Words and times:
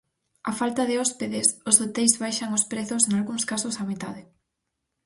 A 0.49 0.51
falta 0.59 0.83
de 0.89 0.95
hospedes, 1.01 1.47
os 1.69 1.79
hoteis 1.81 2.13
baixan 2.23 2.49
os 2.57 2.63
prezos 2.71 3.03
nalgúns 3.11 3.43
casos 3.51 3.75
á 3.81 3.83
metade. 3.91 4.21